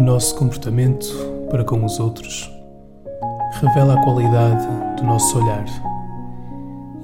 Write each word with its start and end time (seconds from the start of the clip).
nosso 0.00 0.34
comportamento 0.34 1.06
para 1.50 1.64
com 1.64 1.84
os 1.84 1.98
outros 1.98 2.50
revela 3.60 3.94
a 3.94 4.04
qualidade 4.04 4.66
do 4.98 5.04
nosso 5.04 5.38
olhar, 5.38 5.64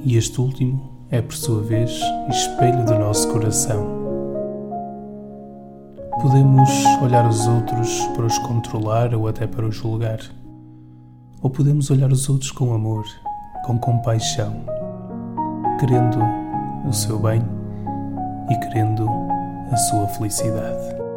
e 0.05 0.16
este 0.16 0.41
último 0.41 0.92
é, 1.10 1.20
por 1.23 1.34
sua 1.34 1.62
vez, 1.62 2.00
espelho 2.28 2.84
do 2.84 2.98
nosso 2.98 3.30
coração. 3.33 4.02
Podemos 6.20 6.70
olhar 7.02 7.27
os 7.27 7.47
outros 7.47 8.00
para 8.14 8.27
os 8.27 8.38
controlar 8.38 9.14
ou 9.14 9.28
até 9.28 9.47
para 9.47 9.66
os 9.66 9.74
julgar, 9.74 10.20
ou 11.41 11.50
podemos 11.50 11.91
olhar 11.91 12.11
os 12.12 12.28
outros 12.28 12.50
com 12.50 12.74
amor, 12.74 13.05
com 13.64 13.78
compaixão, 13.78 14.55
querendo 15.80 16.19
o 16.86 16.92
seu 16.92 17.19
bem 17.19 17.42
e 18.50 18.56
querendo 18.56 19.09
a 19.70 19.77
sua 19.77 20.06
felicidade. 20.09 21.11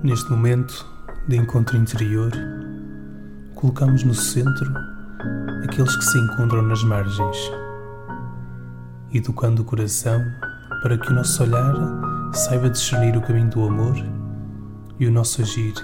Neste 0.00 0.30
momento 0.30 0.86
de 1.26 1.36
encontro 1.36 1.76
interior, 1.76 2.30
colocamos 3.56 4.04
no 4.04 4.14
centro 4.14 4.72
aqueles 5.64 5.96
que 5.96 6.04
se 6.04 6.18
encontram 6.18 6.62
nas 6.62 6.84
margens, 6.84 7.36
educando 9.12 9.62
o 9.62 9.64
coração 9.64 10.24
para 10.82 10.96
que 10.96 11.10
o 11.10 11.14
nosso 11.14 11.42
olhar 11.42 11.74
saiba 12.32 12.70
discernir 12.70 13.16
o 13.16 13.20
caminho 13.20 13.50
do 13.50 13.64
amor 13.64 13.96
e 15.00 15.06
o 15.08 15.10
nosso 15.10 15.42
agir 15.42 15.74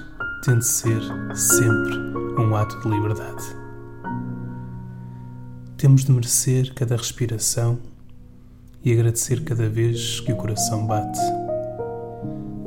tente 0.45 0.65
ser 0.65 1.01
sempre 1.35 1.99
um 2.39 2.55
ato 2.55 2.81
de 2.83 2.89
liberdade. 2.89 3.45
Temos 5.77 6.05
de 6.05 6.13
merecer 6.13 6.73
cada 6.73 6.97
respiração 6.97 7.81
e 8.85 8.93
agradecer 8.93 9.43
cada 9.43 9.69
vez 9.69 10.21
que 10.21 10.33
o 10.33 10.37
coração 10.37 10.87
bate. 10.87 11.19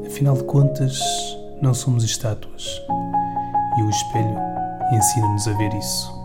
Afinal 0.05 0.35
de 0.35 0.43
contas, 0.45 1.36
não 1.61 1.73
somos 1.73 2.03
estátuas 2.03 2.81
e 3.77 3.81
o 3.81 3.89
espelho 3.89 4.37
ensina-nos 4.91 5.47
a 5.47 5.53
ver 5.53 5.73
isso. 5.73 6.16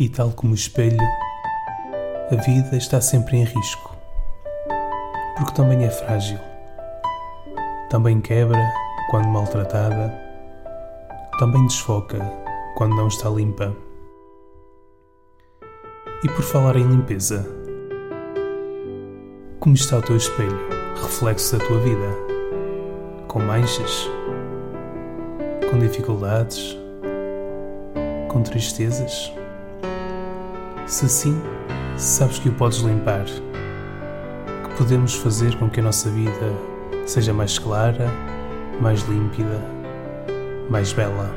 E 0.00 0.08
tal 0.08 0.30
como 0.30 0.52
o 0.52 0.54
espelho, 0.54 1.02
a 2.30 2.36
vida 2.36 2.76
está 2.76 3.00
sempre 3.00 3.36
em 3.36 3.42
risco, 3.42 3.96
porque 5.36 5.52
também 5.52 5.84
é 5.84 5.90
frágil, 5.90 6.38
também 7.90 8.20
quebra 8.20 8.64
quando 9.10 9.26
maltratada, 9.26 10.14
também 11.40 11.66
desfoca 11.66 12.18
quando 12.76 12.94
não 12.94 13.08
está 13.08 13.28
limpa. 13.28 13.74
E 16.22 16.28
por 16.28 16.44
falar 16.44 16.76
em 16.76 16.86
limpeza, 16.86 17.44
como 19.58 19.74
está 19.74 19.98
o 19.98 20.02
teu 20.02 20.16
espelho, 20.16 20.60
reflexo 20.94 21.58
da 21.58 21.66
tua 21.66 21.80
vida? 21.80 22.14
Com 23.26 23.40
manchas? 23.40 24.08
Com 25.68 25.80
dificuldades? 25.80 26.78
Com 28.28 28.44
tristezas? 28.44 29.36
Se 30.88 31.06
sim, 31.06 31.38
sabes 31.98 32.38
que 32.38 32.48
o 32.48 32.52
podes 32.54 32.78
limpar, 32.78 33.26
que 33.26 34.76
podemos 34.78 35.14
fazer 35.16 35.54
com 35.58 35.68
que 35.68 35.80
a 35.80 35.82
nossa 35.82 36.08
vida 36.08 36.54
seja 37.04 37.30
mais 37.30 37.58
clara, 37.58 38.10
mais 38.80 39.02
límpida, 39.02 39.60
mais 40.70 40.90
bela. 40.94 41.30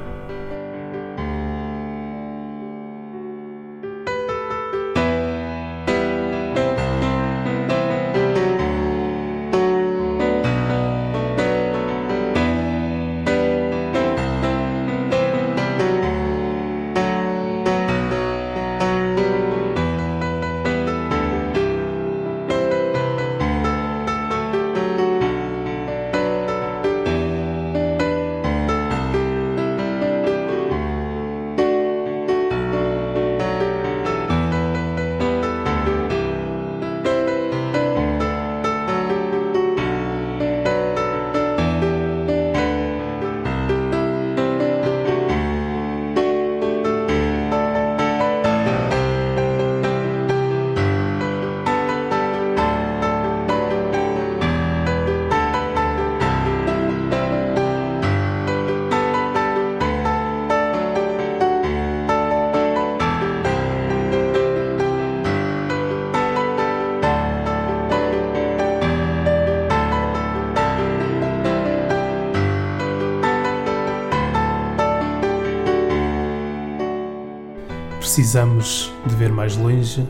Precisamos 78.01 78.91
de 79.05 79.15
ver 79.15 79.31
mais 79.31 79.55
longe, 79.55 80.03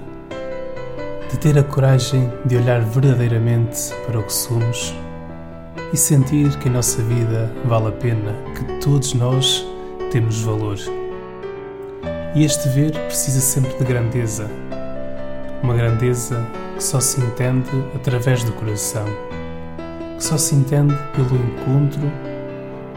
de 1.29 1.37
ter 1.37 1.59
a 1.59 1.63
coragem 1.63 2.31
de 2.45 2.55
olhar 2.55 2.79
verdadeiramente 2.79 3.93
para 4.05 4.17
o 4.17 4.23
que 4.23 4.31
somos 4.31 4.95
e 5.91 5.97
sentir 5.97 6.57
que 6.59 6.69
a 6.69 6.71
nossa 6.71 7.01
vida 7.03 7.51
vale 7.65 7.89
a 7.89 7.91
pena, 7.91 8.33
que 8.55 8.63
todos 8.79 9.13
nós 9.13 9.67
temos 10.09 10.41
valor. 10.41 10.77
E 12.33 12.45
este 12.45 12.69
ver 12.69 12.93
precisa 13.07 13.41
sempre 13.41 13.77
de 13.77 13.83
grandeza, 13.83 14.49
uma 15.61 15.73
grandeza 15.73 16.47
que 16.77 16.83
só 16.83 17.01
se 17.01 17.19
entende 17.19 17.69
através 17.93 18.41
do 18.45 18.53
coração, 18.53 19.05
que 20.15 20.23
só 20.23 20.37
se 20.37 20.55
entende 20.55 20.95
pelo 21.13 21.35
encontro, 21.35 22.09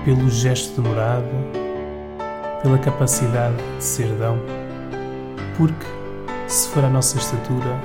pelo 0.05 0.31
gesto 0.31 0.81
demorado, 0.81 1.27
pela 2.63 2.79
capacidade 2.79 3.57
de 3.77 3.85
ser 3.85 4.07
dão, 4.13 4.39
porque 5.57 5.87
se 6.49 6.69
for 6.69 6.85
a 6.85 6.89
nossa 6.89 7.19
estatura, 7.19 7.81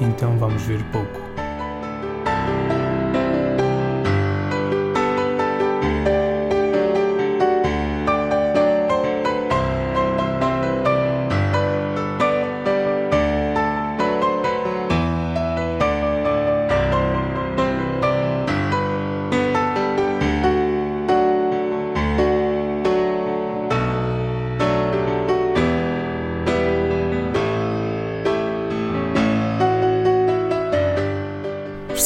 então 0.00 0.36
vamos 0.38 0.62
ver 0.62 0.82
pouco. 0.92 1.25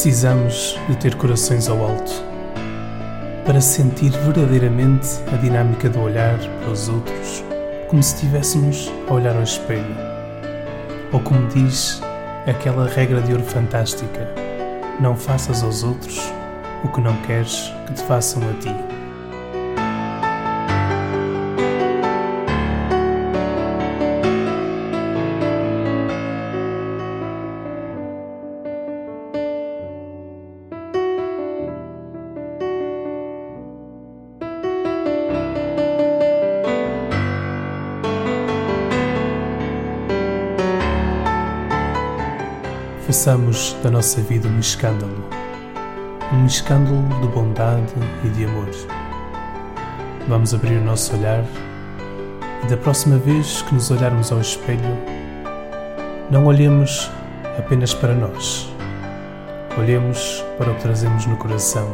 Precisamos 0.01 0.79
de 0.89 0.97
ter 0.97 1.13
corações 1.13 1.69
ao 1.69 1.79
alto 1.79 2.11
para 3.45 3.61
sentir 3.61 4.09
verdadeiramente 4.09 5.07
a 5.31 5.37
dinâmica 5.37 5.87
do 5.91 6.01
olhar 6.01 6.39
para 6.39 6.71
os 6.71 6.89
outros, 6.89 7.43
como 7.87 8.01
se 8.01 8.15
estivéssemos 8.15 8.91
a 9.07 9.13
olhar 9.13 9.35
ao 9.35 9.43
espelho. 9.43 9.95
Ou 11.13 11.19
como 11.19 11.47
diz 11.49 12.01
aquela 12.47 12.87
regra 12.87 13.21
de 13.21 13.31
ouro 13.31 13.43
fantástica: 13.43 14.27
não 14.99 15.15
faças 15.15 15.61
aos 15.61 15.83
outros 15.83 16.19
o 16.83 16.87
que 16.87 16.99
não 16.99 17.15
queres 17.17 17.71
que 17.85 17.93
te 17.93 18.01
façam 18.01 18.41
a 18.49 18.53
ti. 18.59 19.00
Façamos 43.21 43.75
da 43.83 43.91
nossa 43.91 44.19
vida 44.19 44.47
um 44.47 44.59
escândalo, 44.59 45.23
um 46.33 46.43
escândalo 46.47 47.03
de 47.21 47.27
bondade 47.27 47.93
e 48.23 48.29
de 48.29 48.45
amor. 48.45 48.67
Vamos 50.27 50.55
abrir 50.55 50.77
o 50.77 50.83
nosso 50.83 51.15
olhar 51.15 51.45
e 52.63 52.67
da 52.67 52.75
próxima 52.77 53.19
vez 53.19 53.61
que 53.61 53.75
nos 53.75 53.91
olharmos 53.91 54.31
ao 54.31 54.41
espelho, 54.41 54.97
não 56.31 56.47
olhemos 56.47 57.11
apenas 57.59 57.93
para 57.93 58.15
nós, 58.15 58.67
olhemos 59.77 60.43
para 60.57 60.71
o 60.71 60.73
que 60.73 60.81
trazemos 60.81 61.27
no 61.27 61.37
coração, 61.37 61.93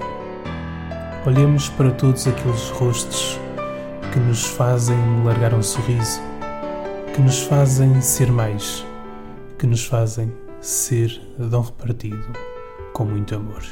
olhemos 1.25 1.67
para 1.67 1.91
todos 1.91 2.25
aqueles 2.25 2.69
rostos 2.69 3.37
que 4.13 4.19
nos 4.21 4.45
fazem 4.45 4.97
largar 5.25 5.53
um 5.53 5.61
sorriso, 5.61 6.21
que 7.13 7.19
nos 7.19 7.43
fazem 7.43 7.99
ser 7.99 8.31
mais, 8.31 8.85
que 9.59 9.67
nos 9.67 9.85
fazem 9.85 10.31
ser 10.67 11.21
dom 11.39 11.61
repartido 11.61 12.33
com 12.91 13.05
muito 13.05 13.33
amor. 13.33 13.63